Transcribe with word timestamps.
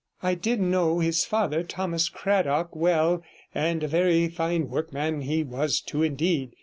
I 0.23 0.33
did 0.33 0.59
know 0.59 0.97
his 0.99 1.25
father, 1.25 1.61
Thomas 1.61 2.09
Cradock, 2.09 2.75
well, 2.75 3.21
and 3.53 3.83
a 3.83 3.87
very 3.87 4.27
fine 4.29 4.67
workman 4.67 5.21
he 5.21 5.43
was 5.43 5.79
too, 5.79 6.01
indeed. 6.01 6.53